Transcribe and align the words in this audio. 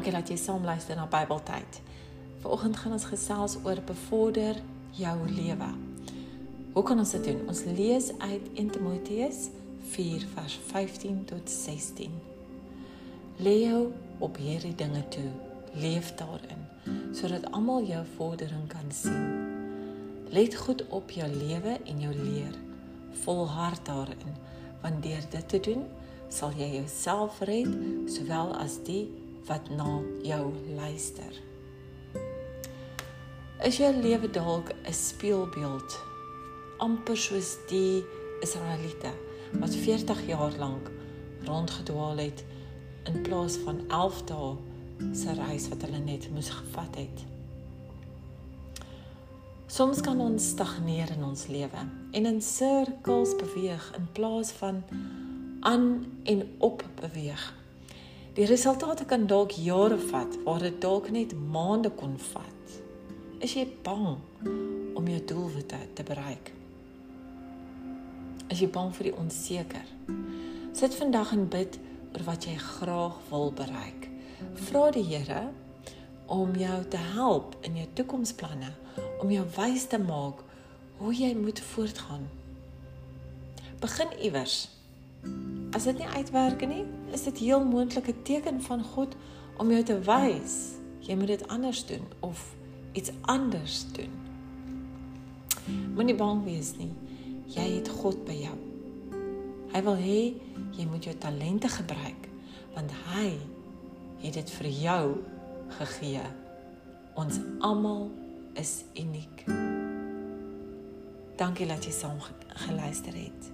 Dankie 0.00 0.16
dat 0.16 0.30
jy 0.32 0.36
saam 0.40 0.62
luister 0.64 0.96
na 0.96 1.02
Bybeltyd. 1.12 1.82
Vanoggend 2.40 2.76
gaan 2.80 2.94
ons 2.96 3.04
gesels 3.04 3.58
oor 3.68 3.82
bevorder 3.84 4.56
jou 4.96 5.16
lewe. 5.28 5.68
Hoe 6.72 6.84
kan 6.88 7.02
ons 7.02 7.12
dit 7.12 7.26
doen? 7.28 7.42
Ons 7.52 7.60
lees 7.68 8.08
uit 8.22 8.48
1 8.54 8.70
Timoteus 8.78 9.42
4 9.92 10.24
vers 10.32 10.56
15 10.70 11.20
tot 11.28 11.52
16. 11.52 12.16
Leo 13.44 13.92
op 14.24 14.40
hierdie 14.40 14.72
dinge 14.72 15.04
toe, 15.12 15.28
leef 15.76 16.14
daarin 16.16 16.64
sodat 17.12 17.50
almal 17.52 17.84
jou 17.84 18.00
vordering 18.16 18.64
kan 18.72 18.88
sien. 18.88 19.28
Let 20.32 20.56
goed 20.64 20.86
op 20.88 21.12
jou 21.12 21.28
lewe 21.28 21.76
en 21.84 22.00
jou 22.00 22.14
leer. 22.14 22.56
Volhard 23.26 23.84
daarin, 23.84 24.36
want 24.80 25.02
deur 25.04 25.28
dit 25.28 25.48
te 25.48 25.60
doen, 25.60 25.84
sal 26.32 26.56
jy 26.56 26.78
jouself 26.78 27.44
red 27.44 27.68
sowel 28.08 28.56
as 28.56 28.80
die 28.88 29.10
wat 29.50 29.70
na 29.74 29.98
jou 30.22 30.52
luister. 30.76 31.32
Is 33.66 33.76
jou 33.82 33.90
lewe 33.94 34.30
dalk 34.30 34.70
'n 34.86 34.92
spieelbeeld 34.94 35.98
amper 36.78 37.16
soos 37.16 37.56
die 37.68 38.04
Israeliete 38.40 39.10
wat 39.58 39.74
40 39.74 40.26
jaar 40.26 40.54
lank 40.58 40.90
rondgedwaal 41.44 42.16
het 42.16 42.44
in 43.04 43.20
plaas 43.22 43.56
van 43.56 43.80
11 43.88 44.22
dae 44.24 44.56
se 45.12 45.32
reis 45.32 45.68
wat 45.68 45.82
hulle 45.82 45.98
net 45.98 46.30
moes 46.30 46.50
gevat 46.50 46.94
het. 46.94 47.24
Soms 49.66 50.00
kan 50.00 50.20
ons 50.20 50.48
stagneer 50.48 51.10
in 51.10 51.24
ons 51.24 51.46
lewe 51.46 51.82
en 52.10 52.26
in 52.26 52.42
sirkels 52.42 53.34
beweeg 53.36 53.92
in 53.96 54.08
plaas 54.12 54.50
van 54.50 54.82
aan 55.60 56.06
en 56.24 56.54
op 56.58 56.84
beweeg. 57.00 57.59
Die 58.34 58.46
resultate 58.46 59.04
kan 59.04 59.26
dalk 59.26 59.50
jare 59.58 59.98
vat, 59.98 60.36
waar 60.44 60.62
dit 60.62 60.76
dalk 60.80 61.08
net 61.10 61.32
maande 61.50 61.90
kon 61.90 62.14
vat. 62.30 62.74
Is 63.42 63.56
jy 63.58 63.64
bang 63.82 64.20
om 64.94 65.08
jou 65.10 65.18
doelwitte 65.26 65.80
te 65.98 66.06
bereik? 66.06 66.52
Is 68.46 68.62
jy 68.62 68.68
bang 68.70 68.94
vir 68.94 69.10
die 69.10 69.16
onseker? 69.18 69.90
Sit 70.78 70.94
vandag 70.94 71.34
en 71.34 71.48
bid 71.50 71.80
oor 72.12 72.28
wat 72.30 72.46
jy 72.46 72.54
graag 72.54 73.18
wil 73.32 73.50
bereik. 73.50 74.06
Vra 74.70 74.86
die 74.94 75.04
Here 75.10 75.48
om 76.30 76.54
jou 76.54 76.80
te 76.86 77.02
help 77.18 77.56
in 77.66 77.82
jou 77.82 77.88
toekomsplanne, 77.98 78.70
om 79.18 79.30
jou 79.34 79.46
wys 79.58 79.90
te 79.90 79.98
maak 79.98 80.44
hoe 81.00 81.14
jy 81.16 81.34
moet 81.34 81.58
voortgaan. 81.72 82.28
Begin 83.82 84.14
iewers. 84.22 84.68
As 85.72 85.84
dit 85.86 85.98
nie 85.98 86.08
uitwerk 86.08 86.66
nie, 86.66 86.84
is 87.12 87.22
dit 87.22 87.38
heel 87.38 87.64
moontlik 87.64 88.08
'n 88.08 88.22
teken 88.22 88.62
van 88.62 88.82
God 88.82 89.16
om 89.56 89.70
jou 89.70 89.82
te 89.82 89.98
wys 90.00 90.80
jy 91.00 91.16
moet 91.16 91.32
dit 91.32 91.48
anders 91.48 91.86
doen 91.86 92.04
of 92.20 92.54
iets 92.92 93.10
anders 93.20 93.84
doen. 93.92 94.12
Moenie 95.94 96.14
bang 96.14 96.44
wees 96.44 96.74
nie. 96.78 96.92
Jy 97.50 97.66
het 97.78 97.88
God 97.88 98.24
by 98.26 98.36
jou. 98.44 98.56
Hy 99.70 99.82
wil 99.86 99.98
hê 99.98 100.20
jy 100.76 100.86
moet 100.90 101.04
jou 101.04 101.14
talente 101.18 101.68
gebruik 101.68 102.28
want 102.74 102.92
hy 103.10 103.32
het 104.22 104.36
dit 104.38 104.50
vir 104.58 104.68
jou 104.70 105.04
gegee. 105.80 106.22
Ons 107.18 107.40
almal 107.66 108.06
is 108.58 108.84
uniek. 108.94 109.42
Dankie 111.40 111.66
dat 111.66 111.84
jy 111.84 111.94
saam 111.94 112.20
geluister 112.66 113.16
het. 113.16 113.50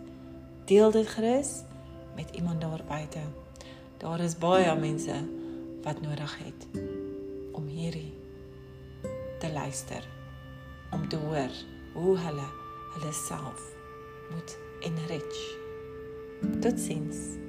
Deel 0.69 0.93
dit 0.93 1.09
gerus 1.09 1.63
met 2.17 2.31
iemand 2.37 2.61
daar 2.61 2.83
buite. 2.89 3.19
Daar 3.97 4.21
is 4.21 4.39
baie 4.39 4.75
mense 4.75 5.15
wat 5.83 6.01
nodig 6.01 6.39
het 6.39 6.67
om 7.53 7.67
hierdie 7.67 8.13
te 9.39 9.53
luister 9.53 10.09
om 10.91 11.09
te 11.09 11.17
hoor 11.17 11.53
hoe 11.93 12.19
hulle 12.19 12.49
hulle 12.95 13.13
self 13.13 13.63
moet 14.31 14.59
enrich. 14.81 15.41
Totsiens. 16.61 17.46